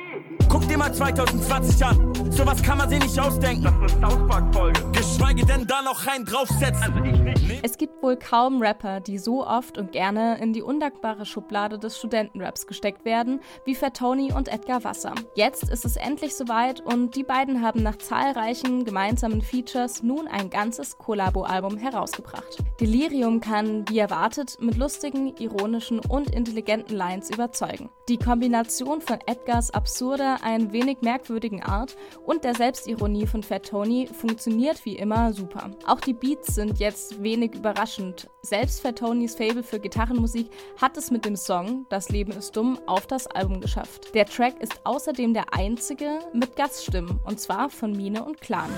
Guck 0.49 0.67
dir 0.67 0.79
mal 0.79 0.91
2020 0.91 1.85
an. 1.85 2.31
Sowas 2.31 2.61
kann 2.63 2.79
man 2.79 2.89
sich 2.89 2.99
nicht 2.99 3.19
ausdenken. 3.19 3.63
Das 3.63 3.91
ist 3.91 3.97
eine 4.03 4.11
South 4.11 4.27
Park-Folge. 4.27 4.81
Geschweige 4.93 5.45
denn 5.45 5.67
da 5.67 5.83
noch 5.83 6.07
rein 6.07 6.25
draufsetzen. 6.25 6.83
Also 6.83 7.03
ich 7.03 7.19
nicht. 7.19 7.59
Es 7.61 7.77
gibt 7.77 8.01
wohl 8.01 8.15
kaum 8.15 8.61
Rapper, 8.61 8.99
die 8.99 9.17
so 9.17 9.45
oft 9.45 9.77
und 9.77 9.91
gerne 9.91 10.39
in 10.41 10.53
die 10.53 10.61
undankbare 10.61 11.25
Schublade 11.25 11.77
des 11.77 11.97
Studentenraps 11.97 12.65
gesteckt 12.67 13.05
werden, 13.05 13.41
wie 13.65 13.75
Fat 13.75 13.97
Tony 13.97 14.31
und 14.31 14.47
Edgar 14.47 14.83
Wasser. 14.83 15.13
Jetzt 15.35 15.69
ist 15.69 15.85
es 15.85 15.97
endlich 15.97 16.35
soweit 16.35 16.81
und 16.81 17.15
die 17.15 17.23
beiden 17.23 17.61
haben 17.61 17.83
nach 17.83 17.97
zahlreichen 17.97 18.85
gemeinsamen 18.85 19.41
Features 19.41 20.01
nun 20.03 20.27
ein 20.27 20.49
ganzes 20.49 20.97
Kollabo-Album 20.97 21.77
herausgebracht. 21.77 22.63
Delirium 22.79 23.41
kann, 23.41 23.87
wie 23.89 23.99
erwartet, 23.99 24.57
mit 24.61 24.77
lustigen, 24.77 25.35
ironischen 25.37 25.99
und 25.99 26.33
intelligenten 26.33 26.95
Lines 26.95 27.29
überzeugen. 27.29 27.89
Die 28.07 28.17
Kombination 28.17 29.01
von 29.01 29.19
Edgars 29.27 29.71
absurder, 29.71 30.38
ein 30.41 30.71
wenig 30.71 30.97
merkwürdigen 31.01 31.63
Art 31.63 31.95
und 32.25 32.43
der 32.43 32.55
Selbstironie 32.55 33.27
von 33.27 33.43
Fat 33.43 33.67
Tony 33.67 34.07
funktioniert 34.07 34.85
wie 34.85 34.95
immer 34.95 35.33
super. 35.33 35.71
Auch 35.85 35.99
die 35.99 36.13
Beats 36.13 36.55
sind 36.55 36.79
jetzt 36.79 37.21
wenig 37.21 37.55
überraschend. 37.55 38.29
Selbst 38.41 38.81
Fat 38.81 38.99
Tonys 38.99 39.35
Fable 39.35 39.63
für 39.63 39.79
Gitarrenmusik 39.79 40.49
hat 40.81 40.97
es 40.97 41.11
mit 41.11 41.25
dem 41.25 41.35
Song 41.35 41.85
Das 41.89 42.09
Leben 42.09 42.31
ist 42.31 42.55
dumm 42.55 42.79
auf 42.87 43.07
das 43.07 43.27
Album 43.27 43.61
geschafft. 43.61 44.13
Der 44.13 44.25
Track 44.25 44.61
ist 44.61 44.81
außerdem 44.83 45.33
der 45.33 45.53
einzige 45.53 46.19
mit 46.33 46.55
Gaststimmen 46.55 47.19
und 47.25 47.39
zwar 47.39 47.69
von 47.69 47.91
Mine 47.91 48.23
und 48.23 48.41
Clan. 48.41 48.69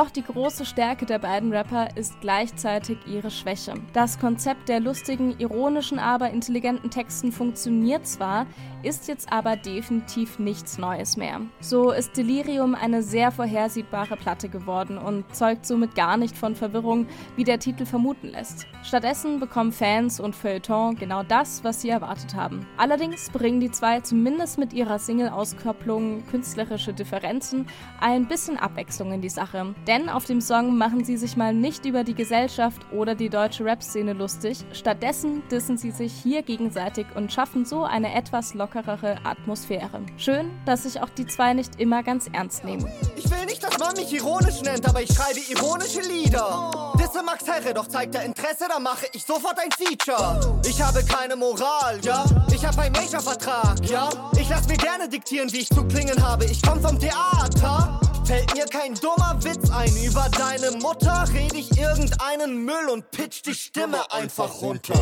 Doch 0.00 0.08
die 0.08 0.22
große 0.22 0.64
Stärke 0.64 1.04
der 1.04 1.18
beiden 1.18 1.52
Rapper 1.52 1.94
ist 1.94 2.22
gleichzeitig 2.22 2.96
ihre 3.06 3.30
Schwäche. 3.30 3.74
Das 3.92 4.18
Konzept 4.18 4.70
der 4.70 4.80
lustigen, 4.80 5.38
ironischen, 5.38 5.98
aber 5.98 6.30
intelligenten 6.30 6.88
Texten 6.88 7.32
funktioniert 7.32 8.06
zwar, 8.06 8.46
ist 8.82 9.08
jetzt 9.08 9.30
aber 9.30 9.56
definitiv 9.56 10.38
nichts 10.38 10.78
Neues 10.78 11.18
mehr. 11.18 11.42
So 11.60 11.90
ist 11.90 12.16
Delirium 12.16 12.74
eine 12.74 13.02
sehr 13.02 13.30
vorhersehbare 13.30 14.16
Platte 14.16 14.48
geworden 14.48 14.96
und 14.96 15.36
zeugt 15.36 15.66
somit 15.66 15.94
gar 15.94 16.16
nicht 16.16 16.34
von 16.34 16.54
Verwirrung, 16.54 17.06
wie 17.36 17.44
der 17.44 17.58
Titel 17.58 17.84
vermuten 17.84 18.28
lässt. 18.28 18.66
Stattdessen 18.82 19.38
bekommen 19.38 19.70
Fans 19.70 20.18
und 20.18 20.34
Feuilleton 20.34 20.96
genau 20.96 21.22
das, 21.24 21.62
was 21.62 21.82
sie 21.82 21.90
erwartet 21.90 22.34
haben. 22.34 22.66
Allerdings 22.78 23.28
bringen 23.28 23.60
die 23.60 23.70
zwei 23.70 24.00
zumindest 24.00 24.56
mit 24.56 24.72
ihrer 24.72 24.98
Single-Auskopplung 24.98 26.24
künstlerische 26.30 26.94
Differenzen 26.94 27.66
ein 28.00 28.26
bisschen 28.28 28.56
Abwechslung 28.56 29.12
in 29.12 29.20
die 29.20 29.28
Sache. 29.28 29.74
Denn 29.90 30.08
auf 30.08 30.24
dem 30.24 30.40
Song 30.40 30.78
machen 30.78 31.04
sie 31.04 31.16
sich 31.16 31.36
mal 31.36 31.52
nicht 31.52 31.84
über 31.84 32.04
die 32.04 32.14
Gesellschaft 32.14 32.80
oder 32.92 33.16
die 33.16 33.28
deutsche 33.28 33.64
Rap-Szene 33.64 34.12
lustig, 34.12 34.58
stattdessen 34.70 35.42
dissen 35.50 35.76
sie 35.78 35.90
sich 35.90 36.12
hier 36.12 36.42
gegenseitig 36.42 37.06
und 37.16 37.32
schaffen 37.32 37.64
so 37.64 37.82
eine 37.82 38.14
etwas 38.14 38.54
lockerere 38.54 39.16
Atmosphäre. 39.24 40.00
Schön, 40.16 40.52
dass 40.64 40.84
sich 40.84 41.02
auch 41.02 41.08
die 41.08 41.26
zwei 41.26 41.54
nicht 41.54 41.80
immer 41.80 42.04
ganz 42.04 42.28
ernst 42.32 42.62
nehmen. 42.64 42.86
Ich 43.16 43.28
will 43.28 43.44
nicht, 43.46 43.64
dass 43.64 43.80
man 43.80 43.96
mich 43.96 44.12
ironisch 44.12 44.62
nennt, 44.62 44.88
aber 44.88 45.02
ich 45.02 45.12
schreibe 45.12 45.40
ironische 45.40 46.02
Lieder. 46.02 46.70
Disse 46.96 47.24
Max 47.24 47.44
Herre, 47.48 47.74
doch 47.74 47.88
zeigt 47.88 48.14
er 48.14 48.22
Interesse, 48.22 48.66
dann 48.68 48.84
mache 48.84 49.06
ich 49.12 49.24
sofort 49.24 49.58
ein 49.58 49.72
Feature. 49.72 50.60
Ich 50.68 50.80
habe 50.80 51.02
keine 51.02 51.34
Moral, 51.34 51.98
ja? 52.02 52.24
Ich 52.54 52.64
habe 52.64 52.80
einen 52.82 52.92
Major-Vertrag, 52.92 53.84
ja? 53.90 54.08
Ich 54.38 54.48
lass 54.48 54.68
mir 54.68 54.76
gerne 54.76 55.08
diktieren, 55.08 55.52
wie 55.52 55.58
ich 55.58 55.68
zu 55.68 55.84
klingen 55.88 56.22
habe. 56.22 56.44
Ich 56.44 56.62
komm 56.62 56.80
vom 56.80 56.96
Theater. 56.96 58.00
Fällt 58.30 58.54
mir 58.54 58.66
kein 58.66 58.94
dummer 58.94 59.36
Witz 59.42 59.68
ein. 59.72 59.90
Über 60.06 60.28
deine 60.30 60.70
Mutter 60.78 61.24
red 61.34 61.52
ich 61.52 61.76
irgendeinen 61.76 62.64
Müll 62.64 62.88
und 62.92 63.10
pitch 63.10 63.42
die 63.44 63.54
Stimme 63.54 63.98
einfach 64.12 64.62
runter. 64.62 64.94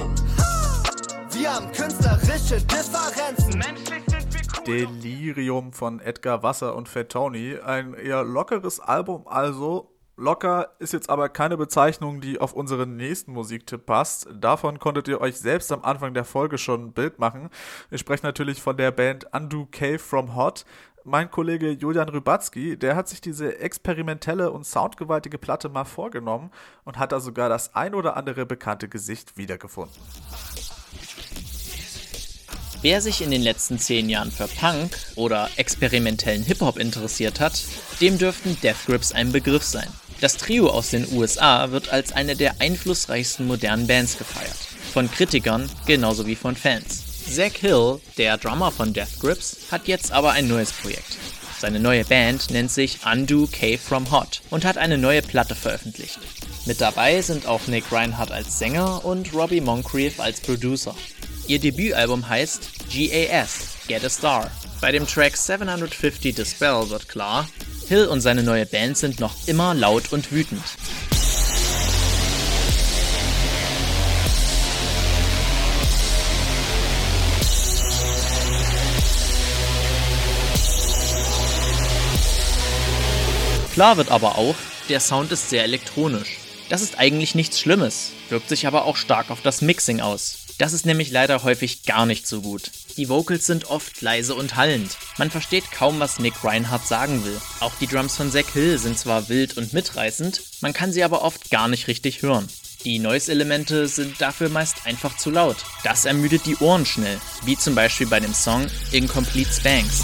Wir 1.33 1.55
haben 1.55 1.71
künstlerische 1.73 2.59
Differenzen. 2.63 3.63
Delirium 4.67 5.75
von 5.75 6.01
Edgar 6.01 6.43
Wasser 6.43 6.75
und 6.75 6.89
Fat 6.89 7.11
Tony. 7.11 7.59
Ein 7.59 7.93
eher 7.93 8.25
lockeres 8.25 8.81
Album, 8.81 9.29
also 9.29 9.95
Locker 10.17 10.73
ist 10.79 10.95
jetzt 10.95 11.11
aber 11.11 11.29
keine 11.29 11.57
Bezeichnung, 11.59 12.23
die 12.23 12.41
auf 12.41 12.55
unseren 12.55 12.97
nächsten 12.97 13.33
Musiktipp 13.33 13.85
passt. 13.85 14.27
Davon 14.35 14.79
konntet 14.79 15.07
ihr 15.07 15.21
euch 15.21 15.37
selbst 15.37 15.71
am 15.71 15.85
Anfang 15.85 16.15
der 16.15 16.25
Folge 16.25 16.57
schon 16.57 16.87
ein 16.87 16.93
Bild 16.93 17.19
machen. 17.19 17.51
Ich 17.91 18.01
spreche 18.01 18.25
natürlich 18.25 18.61
von 18.61 18.79
der 18.79 18.91
Band 18.91 19.27
Undo 19.33 19.69
Cave 19.71 19.99
from 20.01 20.35
Hot 20.35 20.65
mein 21.09 21.31
Kollege 21.31 21.71
Julian 21.71 22.09
Rybatzky, 22.09 22.77
der 22.77 22.95
hat 22.95 23.09
sich 23.09 23.21
diese 23.21 23.59
experimentelle 23.59 24.51
und 24.53 24.67
soundgewaltige 24.67 25.39
Platte 25.39 25.69
mal 25.69 25.85
vorgenommen 25.85 26.51
und 26.85 26.99
hat 26.99 27.13
da 27.13 27.21
sogar 27.21 27.49
das 27.49 27.75
ein 27.75 27.95
oder 27.95 28.17
andere 28.17 28.47
bekannte 28.47 28.89
Gesicht 28.89 29.37
wiedergefunden. 29.37 29.97
Wer 32.81 33.01
sich 33.01 33.23
in 33.23 33.33
den 33.33 33.43
letzten 33.43 33.79
zehn 33.79 34.09
Jahren 34.09 34.31
für 34.31 34.47
Punk 34.47 34.97
oder 35.17 35.49
experimentellen 35.57 36.45
Hip-Hop 36.45 36.79
interessiert 36.79 37.41
hat, 37.41 37.65
dem 38.01 38.19
dürften 38.19 38.57
Death 38.61 38.87
Grips 38.87 39.11
ein 39.11 39.33
Begriff 39.33 39.65
sein. 39.65 39.89
Das 40.21 40.37
Trio 40.37 40.69
aus 40.69 40.91
den 40.91 41.07
USA 41.13 41.73
wird 41.73 41.93
als 41.93 42.13
eine 42.13 42.37
der 42.37 42.61
einflussreichsten 42.61 43.47
modernen 43.47 43.87
Bands 43.89 44.19
gefeiert. 44.19 44.57
Von 44.93 45.11
Kritikern 45.11 45.69
genauso 45.87 46.27
wie 46.27 46.37
von 46.37 46.55
Fans. 46.55 47.08
Zach 47.31 47.57
Hill, 47.61 48.01
der 48.17 48.39
Drummer 48.39 48.71
von 48.71 48.93
Death 48.93 49.21
Grips, 49.21 49.59
hat 49.71 49.87
jetzt 49.87 50.13
aber 50.13 50.33
ein 50.33 50.49
neues 50.49 50.73
Projekt. 50.73 51.19
Seine 51.61 51.81
neue 51.81 52.05
Band 52.05 52.51
nennt 52.51 52.71
sich 52.71 53.01
Undo 53.05 53.47
Cave 53.47 53.79
from 53.79 54.11
Hot 54.11 54.41
und 54.51 54.65
hat 54.65 54.79
eine 54.79 54.97
neue 54.97 55.23
Platte 55.23 55.55
veröffentlicht. 55.55 56.19
Mit 56.67 56.81
dabei 56.81 57.21
sind 57.21 57.47
auch 57.47 57.67
Nick 57.67 57.91
Reinhardt 57.93 58.31
als 58.31 58.59
Sänger 58.59 59.05
und 59.05 59.35
Robbie 59.35 59.61
Moncrief 59.61 60.21
als 60.21 60.41
Producer. 60.41 60.95
Ihr 61.47 61.59
Debütalbum 61.59 62.29
heißt 62.29 62.69
GAS, 62.93 63.77
Get 63.89 64.05
a 64.05 64.11
Star. 64.11 64.51
Bei 64.81 64.93
dem 64.93 65.07
Track 65.07 65.37
750 65.37 66.35
Dispel 66.35 66.89
wird 66.91 67.09
klar, 67.09 67.49
Hill 67.89 68.07
und 68.07 68.21
seine 68.21 68.43
neue 68.43 68.67
Band 68.67 68.97
sind 68.97 69.19
noch 69.19 69.35
immer 69.47 69.75
laut 69.75 70.13
und 70.13 70.31
wütend. 70.31 70.63
Klar 83.79 83.97
wird 83.97 84.11
aber 84.11 84.39
auch, 84.39 84.57
der 84.89 84.99
Sound 84.99 85.31
ist 85.31 85.51
sehr 85.51 85.63
elektronisch. 85.63 86.39
Das 86.69 86.83
ist 86.83 86.99
eigentlich 86.99 87.37
nichts 87.37 87.61
Schlimmes, 87.61 88.11
wirkt 88.29 88.49
sich 88.49 88.67
aber 88.67 88.87
auch 88.87 88.97
stark 88.97 89.31
auf 89.31 89.41
das 89.41 89.63
Mixing 89.63 90.01
aus. 90.01 90.39
Das 90.59 90.73
ist 90.73 90.85
nämlich 90.85 91.13
leider 91.13 91.45
häufig 91.45 91.85
gar 91.85 92.05
nicht 92.05 92.27
so 92.27 92.41
gut. 92.41 92.73
Die 92.97 93.09
Vocals 93.09 93.47
sind 93.47 93.71
oft 93.71 94.03
leise 94.03 94.35
und 94.35 94.57
hallend. 94.57 94.97
Man 95.17 95.31
versteht 95.31 95.71
kaum, 95.71 96.01
was 96.01 96.19
Nick 96.19 96.43
Reinhardt 96.43 96.89
sagen 96.89 97.25
will. 97.25 97.41
Auch 97.61 97.77
die 97.81 97.87
Drums 97.87 98.17
von 98.17 98.33
Zack 98.33 98.51
Hill 98.53 98.79
sind 98.79 98.99
zwar 98.99 99.29
wild 99.29 99.57
und 99.57 99.73
mitreißend, 99.73 100.43
man 100.61 100.73
kann 100.73 100.93
sie 100.93 101.05
aber 101.05 101.23
oft 101.23 101.49
gar 101.53 101.69
nicht 101.69 101.87
richtig 101.87 102.23
hören. 102.23 102.49
Die 102.83 102.99
Noise-Elemente 102.99 103.87
sind 103.87 104.21
dafür 104.21 104.49
meist 104.49 104.87
einfach 104.87 105.17
zu 105.17 105.31
laut. 105.31 105.59
Das 105.85 106.05
ermüdet 106.05 106.47
die 106.47 106.57
Ohren 106.57 106.85
schnell, 106.85 107.21
wie 107.45 107.57
zum 107.57 107.77
Beispiel 107.77 108.09
bei 108.09 108.19
dem 108.19 108.35
Song 108.35 108.67
Incomplete 108.91 109.53
Spanks. 109.53 110.03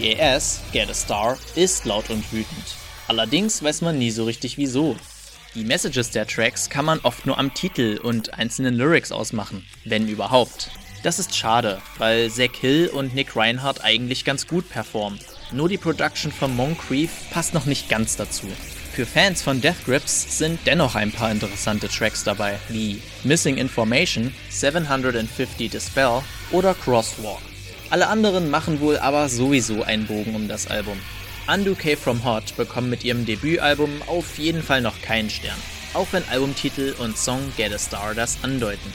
GAS, 0.00 0.60
Get 0.72 0.90
a 0.90 0.94
Star, 0.94 1.38
ist 1.54 1.84
laut 1.84 2.10
und 2.10 2.32
wütend. 2.32 2.76
Allerdings 3.06 3.62
weiß 3.62 3.80
man 3.80 3.98
nie 3.98 4.10
so 4.10 4.24
richtig 4.24 4.58
wieso. 4.58 4.96
Die 5.54 5.64
Messages 5.64 6.10
der 6.10 6.26
Tracks 6.26 6.68
kann 6.68 6.84
man 6.84 7.00
oft 7.00 7.26
nur 7.26 7.38
am 7.38 7.54
Titel 7.54 7.98
und 8.02 8.34
einzelnen 8.34 8.74
Lyrics 8.74 9.12
ausmachen, 9.12 9.66
wenn 9.84 10.06
überhaupt. 10.08 10.70
Das 11.02 11.18
ist 11.18 11.34
schade, 11.34 11.80
weil 11.96 12.30
Zack 12.30 12.56
Hill 12.56 12.88
und 12.88 13.14
Nick 13.14 13.34
Reinhardt 13.36 13.82
eigentlich 13.82 14.24
ganz 14.24 14.46
gut 14.46 14.68
performen. 14.68 15.18
Nur 15.52 15.68
die 15.68 15.78
Production 15.78 16.30
von 16.32 16.54
Moncrief 16.54 17.10
passt 17.30 17.54
noch 17.54 17.66
nicht 17.66 17.88
ganz 17.88 18.16
dazu. 18.16 18.46
Für 18.92 19.06
Fans 19.06 19.42
von 19.42 19.60
Death 19.60 19.84
Grips 19.84 20.38
sind 20.38 20.58
dennoch 20.66 20.96
ein 20.96 21.12
paar 21.12 21.30
interessante 21.30 21.88
Tracks 21.88 22.24
dabei, 22.24 22.58
wie 22.68 23.00
Missing 23.22 23.56
Information, 23.56 24.34
750 24.50 25.70
Dispel 25.70 26.22
oder 26.50 26.74
Crosswalk. 26.74 27.40
Alle 27.90 28.08
anderen 28.08 28.50
machen 28.50 28.80
wohl 28.80 28.98
aber 28.98 29.30
sowieso 29.30 29.82
einen 29.82 30.06
Bogen 30.06 30.34
um 30.34 30.46
das 30.46 30.66
Album. 30.66 30.98
Undo 31.52 31.74
K 31.74 31.96
From 31.96 32.22
Hot 32.22 32.54
bekommen 32.58 32.90
mit 32.90 33.02
ihrem 33.02 33.24
Debütalbum 33.24 34.02
auf 34.06 34.38
jeden 34.38 34.62
Fall 34.62 34.82
noch 34.82 35.00
keinen 35.00 35.30
Stern, 35.30 35.56
auch 35.94 36.08
wenn 36.12 36.22
Albumtitel 36.28 36.94
und 36.98 37.16
Song 37.16 37.40
Get 37.56 37.72
a 37.72 37.78
Star 37.78 38.14
das 38.14 38.36
andeuten. 38.42 38.92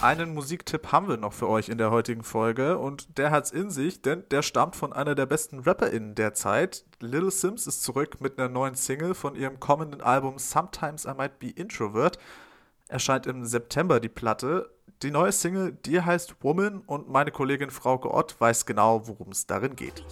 Einen 0.00 0.32
Musiktipp 0.32 0.92
haben 0.92 1.08
wir 1.08 1.16
noch 1.16 1.32
für 1.32 1.48
euch 1.48 1.68
in 1.68 1.76
der 1.76 1.90
heutigen 1.90 2.22
Folge 2.22 2.78
und 2.78 3.18
der 3.18 3.32
hat's 3.32 3.50
in 3.50 3.68
sich, 3.68 4.00
denn 4.00 4.22
der 4.30 4.42
stammt 4.42 4.76
von 4.76 4.92
einer 4.92 5.16
der 5.16 5.26
besten 5.26 5.58
RapperInnen 5.58 6.14
der 6.14 6.34
Zeit. 6.34 6.84
Little 7.00 7.32
Sims 7.32 7.66
ist 7.66 7.82
zurück 7.82 8.20
mit 8.20 8.38
einer 8.38 8.48
neuen 8.48 8.76
Single 8.76 9.14
von 9.14 9.34
ihrem 9.34 9.58
kommenden 9.58 10.00
Album 10.00 10.38
Sometimes 10.38 11.04
I 11.04 11.14
Might 11.16 11.40
Be 11.40 11.48
Introvert. 11.48 12.16
Erscheint 12.86 13.26
im 13.26 13.44
September 13.44 13.98
die 13.98 14.08
Platte 14.08 14.70
die 15.02 15.10
neue 15.10 15.32
Single, 15.32 15.72
die 15.84 16.00
heißt 16.00 16.36
Woman 16.40 16.82
und 16.86 17.08
meine 17.08 17.30
Kollegin 17.30 17.70
Frauke 17.70 18.12
Ott 18.12 18.40
weiß 18.40 18.66
genau, 18.66 19.06
worum 19.06 19.28
es 19.30 19.46
darin 19.46 19.76
geht. 19.76 20.04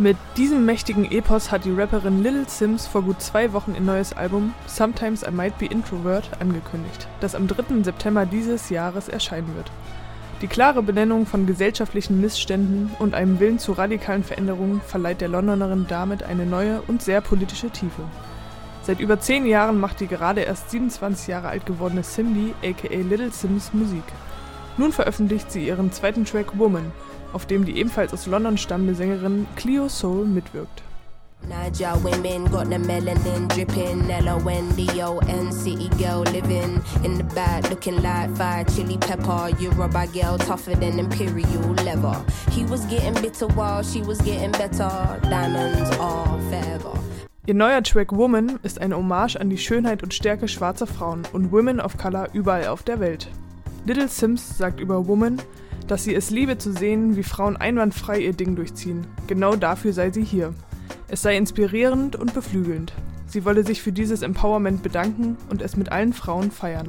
Mit 0.00 0.16
diesem 0.36 0.64
mächtigen 0.64 1.10
Epos 1.10 1.50
hat 1.50 1.64
die 1.64 1.72
Rapperin 1.72 2.22
Little 2.22 2.44
Sims 2.46 2.86
vor 2.86 3.02
gut 3.02 3.20
zwei 3.20 3.52
Wochen 3.52 3.74
ihr 3.74 3.80
neues 3.80 4.12
Album 4.12 4.54
Sometimes 4.68 5.24
I 5.24 5.32
Might 5.32 5.58
Be 5.58 5.66
Introvert 5.66 6.30
angekündigt, 6.38 7.08
das 7.18 7.34
am 7.34 7.48
3. 7.48 7.82
September 7.82 8.24
dieses 8.24 8.70
Jahres 8.70 9.08
erscheinen 9.08 9.56
wird. 9.56 9.72
Die 10.40 10.46
klare 10.46 10.84
Benennung 10.84 11.26
von 11.26 11.46
gesellschaftlichen 11.48 12.20
Missständen 12.20 12.92
und 13.00 13.14
einem 13.14 13.40
Willen 13.40 13.58
zu 13.58 13.72
radikalen 13.72 14.22
Veränderungen 14.22 14.80
verleiht 14.82 15.20
der 15.20 15.26
Londonerin 15.26 15.86
damit 15.88 16.22
eine 16.22 16.46
neue 16.46 16.80
und 16.82 17.02
sehr 17.02 17.20
politische 17.20 17.70
Tiefe. 17.70 18.02
Seit 18.82 19.00
über 19.00 19.18
zehn 19.18 19.46
Jahren 19.46 19.80
macht 19.80 19.98
die 19.98 20.06
gerade 20.06 20.42
erst 20.42 20.70
27 20.70 21.26
Jahre 21.26 21.48
alt 21.48 21.66
gewordene 21.66 22.02
Cindy 22.02 22.54
aka 22.62 22.94
Little 22.94 23.32
Sims 23.32 23.74
Musik. 23.74 24.04
Nun 24.76 24.92
veröffentlicht 24.92 25.50
sie 25.50 25.66
ihren 25.66 25.90
zweiten 25.90 26.24
Track 26.24 26.56
Woman, 26.56 26.92
auf 27.32 27.46
dem 27.46 27.64
die 27.64 27.78
ebenfalls 27.78 28.12
aus 28.12 28.26
London 28.26 28.58
stammende 28.58 28.94
Sängerin 28.94 29.46
Cleo 29.56 29.88
Soul 29.88 30.26
mitwirkt. 30.26 30.82
Niger 31.46 31.96
women 32.02 32.44
got 32.50 32.68
the 32.68 32.78
melanin 32.78 33.48
dripping, 33.48 34.10
L-O-N-D-O-N, 34.10 35.50
girl 35.96 36.22
living 36.32 36.82
in 37.04 37.16
the 37.16 37.24
back 37.34 37.70
looking 37.70 38.02
like 38.02 38.34
fire 38.36 38.64
chili 38.64 38.98
pepper. 38.98 39.48
Yoruba 39.58 40.06
girl 40.08 40.36
tougher 40.36 40.74
than 40.74 40.98
imperial 40.98 41.74
leather. 41.84 42.20
He 42.50 42.64
was 42.64 42.84
getting 42.86 43.14
bitter 43.22 43.46
while 43.48 43.82
she 43.82 44.02
was 44.02 44.18
getting 44.22 44.50
better. 44.52 44.90
Diamonds 45.22 45.90
are 45.98 46.38
forever. 46.50 46.98
Ihr 47.46 47.54
neuer 47.54 47.82
Track 47.82 48.12
Woman 48.12 48.58
ist 48.62 48.78
eine 48.78 48.96
Hommage 48.96 49.36
an 49.36 49.48
die 49.48 49.56
Schönheit 49.56 50.02
und 50.02 50.12
Stärke 50.12 50.48
schwarzer 50.48 50.86
Frauen 50.86 51.22
und 51.32 51.50
Women 51.50 51.80
of 51.80 51.96
Color 51.96 52.28
überall 52.34 52.66
auf 52.66 52.82
der 52.82 53.00
Welt. 53.00 53.28
Little 53.86 54.08
Sims 54.08 54.58
sagt 54.58 54.80
über 54.80 55.06
Woman, 55.06 55.40
dass 55.88 56.04
sie 56.04 56.14
es 56.14 56.30
liebe 56.30 56.58
zu 56.58 56.72
sehen, 56.72 57.16
wie 57.16 57.22
Frauen 57.22 57.56
einwandfrei 57.56 58.20
ihr 58.20 58.32
Ding 58.32 58.54
durchziehen. 58.54 59.06
Genau 59.26 59.56
dafür 59.56 59.92
sei 59.92 60.10
sie 60.10 60.24
hier. 60.24 60.54
Es 61.08 61.22
sei 61.22 61.36
inspirierend 61.36 62.16
und 62.16 62.34
beflügelnd. 62.34 62.92
Sie 63.26 63.44
wolle 63.44 63.64
sich 63.64 63.82
für 63.82 63.92
dieses 63.92 64.22
Empowerment 64.22 64.82
bedanken 64.82 65.36
und 65.50 65.62
es 65.62 65.76
mit 65.76 65.90
allen 65.90 66.12
Frauen 66.12 66.50
feiern. 66.50 66.88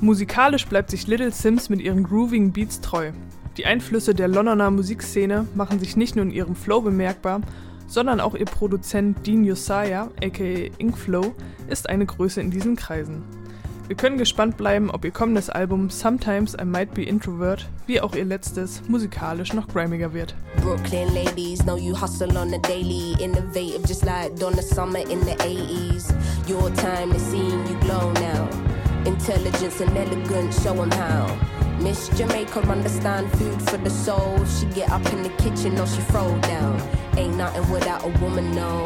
Musikalisch 0.00 0.66
bleibt 0.66 0.90
sich 0.90 1.06
Little 1.06 1.32
Sims 1.32 1.68
mit 1.68 1.80
ihren 1.80 2.04
groovigen 2.04 2.52
Beats 2.52 2.80
treu. 2.80 3.10
Die 3.56 3.66
Einflüsse 3.66 4.14
der 4.14 4.28
Londoner 4.28 4.70
Musikszene 4.70 5.46
machen 5.56 5.80
sich 5.80 5.96
nicht 5.96 6.14
nur 6.14 6.24
in 6.24 6.30
ihrem 6.30 6.54
Flow 6.54 6.80
bemerkbar, 6.80 7.40
sondern 7.88 8.20
auch 8.20 8.36
ihr 8.36 8.44
Produzent 8.44 9.26
Dean 9.26 9.42
Josiah, 9.42 10.10
aka 10.22 10.70
Inkflow, 10.78 11.34
ist 11.68 11.88
eine 11.88 12.06
Größe 12.06 12.40
in 12.40 12.52
diesen 12.52 12.76
Kreisen. 12.76 13.24
Wir 13.88 13.96
können 13.96 14.18
gespannt 14.18 14.58
bleiben, 14.58 14.90
ob 14.90 15.06
ihr 15.06 15.10
kommendes 15.10 15.48
Album 15.48 15.88
Sometimes 15.88 16.54
I 16.60 16.66
Might 16.66 16.92
Be 16.92 17.04
Introvert, 17.04 17.66
wie 17.86 18.02
auch 18.02 18.14
ihr 18.14 18.26
letztes, 18.26 18.82
musikalisch 18.86 19.54
noch 19.54 19.66
grimiger 19.66 20.12
wird. 20.12 20.34
Brooklyn 20.60 21.08
ladies 21.14 21.60
know 21.60 21.78
you 21.78 21.98
hustle 21.98 22.36
on 22.36 22.50
the 22.50 22.58
daily, 22.58 23.16
innovative 23.18 23.88
just 23.88 24.04
like 24.04 24.38
Donna 24.38 24.60
Summer 24.60 24.98
in 24.98 25.20
the 25.20 25.34
80s. 25.36 26.12
Your 26.46 26.70
time 26.74 27.12
is 27.16 27.22
seeing 27.30 27.66
you 27.66 27.80
glow 27.80 28.12
now. 28.20 28.46
Intelligence 29.06 29.80
and 29.80 29.96
elegance, 29.96 30.62
show 30.62 30.74
them 30.74 30.90
how. 30.90 31.26
Miss 31.80 32.10
Jamaica 32.10 32.60
understand 32.68 33.32
food 33.38 33.62
for 33.70 33.78
the 33.78 33.90
soul. 33.90 34.44
She 34.44 34.66
get 34.74 34.90
up 34.90 35.06
in 35.14 35.22
the 35.22 35.30
kitchen 35.38 35.78
or 35.78 35.86
she 35.86 36.02
throw 36.12 36.38
down. 36.40 36.78
Ain't 37.16 37.36
nothing 37.36 37.70
without 37.72 38.04
a 38.04 38.08
woman, 38.22 38.54
no. 38.54 38.84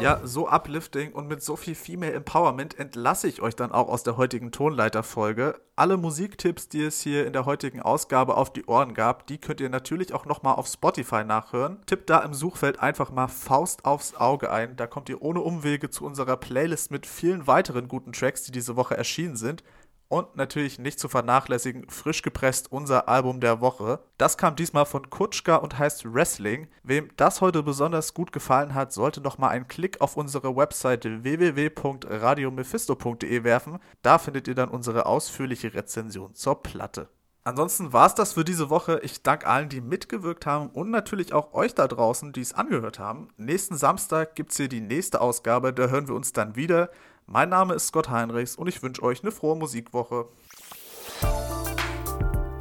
Ja, 0.00 0.20
so 0.24 0.48
uplifting 0.48 1.12
und 1.12 1.28
mit 1.28 1.42
so 1.42 1.56
viel 1.56 1.74
Female 1.74 2.12
Empowerment 2.12 2.78
entlasse 2.78 3.28
ich 3.28 3.40
euch 3.42 3.54
dann 3.54 3.70
auch 3.70 3.88
aus 3.88 4.02
der 4.02 4.16
heutigen 4.16 4.50
Tonleiterfolge. 4.50 5.60
Alle 5.76 5.96
Musiktipps, 5.96 6.68
die 6.68 6.82
es 6.82 7.00
hier 7.00 7.26
in 7.26 7.32
der 7.32 7.46
heutigen 7.46 7.80
Ausgabe 7.80 8.36
auf 8.36 8.52
die 8.52 8.64
Ohren 8.66 8.94
gab, 8.94 9.26
die 9.26 9.38
könnt 9.38 9.60
ihr 9.60 9.68
natürlich 9.68 10.14
auch 10.14 10.26
nochmal 10.26 10.56
auf 10.56 10.66
Spotify 10.66 11.22
nachhören. 11.24 11.78
Tippt 11.86 12.10
da 12.10 12.18
im 12.20 12.34
Suchfeld 12.34 12.80
einfach 12.80 13.10
mal 13.10 13.28
Faust 13.28 13.84
aufs 13.84 14.14
Auge 14.14 14.50
ein. 14.50 14.76
Da 14.76 14.86
kommt 14.86 15.08
ihr 15.08 15.22
ohne 15.22 15.40
Umwege 15.40 15.88
zu 15.88 16.04
unserer 16.04 16.36
Playlist 16.36 16.90
mit 16.90 17.06
vielen 17.06 17.46
weiteren 17.46 17.88
guten 17.88 18.12
Tracks, 18.12 18.42
die 18.42 18.52
diese 18.52 18.76
Woche 18.76 18.96
erschienen 18.96 19.36
sind. 19.36 19.62
Und 20.08 20.36
natürlich 20.36 20.78
nicht 20.78 21.00
zu 21.00 21.08
vernachlässigen, 21.08 21.90
frisch 21.90 22.22
gepresst 22.22 22.70
unser 22.70 23.08
Album 23.08 23.40
der 23.40 23.60
Woche. 23.60 23.98
Das 24.18 24.38
kam 24.38 24.54
diesmal 24.54 24.86
von 24.86 25.10
Kutschka 25.10 25.56
und 25.56 25.80
heißt 25.80 26.04
Wrestling. 26.12 26.68
Wem 26.84 27.10
das 27.16 27.40
heute 27.40 27.64
besonders 27.64 28.14
gut 28.14 28.30
gefallen 28.32 28.74
hat, 28.74 28.92
sollte 28.92 29.20
noch 29.20 29.38
mal 29.38 29.48
einen 29.48 29.66
Klick 29.66 30.00
auf 30.00 30.16
unsere 30.16 30.54
Webseite 30.54 31.24
www.radiomephisto.de 31.24 33.42
werfen. 33.42 33.80
Da 34.02 34.18
findet 34.18 34.46
ihr 34.46 34.54
dann 34.54 34.68
unsere 34.68 35.06
ausführliche 35.06 35.74
Rezension 35.74 36.36
zur 36.36 36.62
Platte. 36.62 37.08
Ansonsten 37.46 37.92
war 37.92 38.08
es 38.08 38.14
das 38.16 38.32
für 38.32 38.44
diese 38.44 38.70
Woche. 38.70 38.98
Ich 39.04 39.22
danke 39.22 39.46
allen, 39.46 39.68
die 39.68 39.80
mitgewirkt 39.80 40.46
haben 40.46 40.68
und 40.70 40.90
natürlich 40.90 41.32
auch 41.32 41.54
euch 41.54 41.76
da 41.76 41.86
draußen, 41.86 42.32
die 42.32 42.40
es 42.40 42.54
angehört 42.54 42.98
haben. 42.98 43.28
Nächsten 43.36 43.76
Samstag 43.76 44.34
gibt 44.34 44.50
es 44.50 44.56
hier 44.56 44.68
die 44.68 44.80
nächste 44.80 45.20
Ausgabe, 45.20 45.72
da 45.72 45.86
hören 45.86 46.08
wir 46.08 46.16
uns 46.16 46.32
dann 46.32 46.56
wieder. 46.56 46.90
Mein 47.28 47.48
Name 47.48 47.74
ist 47.74 47.88
Scott 47.88 48.08
Heinrichs 48.08 48.54
und 48.54 48.68
ich 48.68 48.80
wünsche 48.82 49.02
euch 49.02 49.22
eine 49.22 49.32
frohe 49.32 49.56
Musikwoche. 49.56 50.26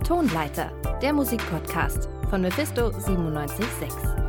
Tonleiter, 0.03 0.71
der 1.03 1.13
Musikpodcast 1.13 2.09
von 2.31 2.41
Mephisto 2.41 2.89
976. 2.89 4.24